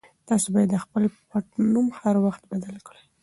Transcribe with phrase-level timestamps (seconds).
[0.27, 3.03] تاسي باید خپل پټنوم هر وخت بدل کړئ.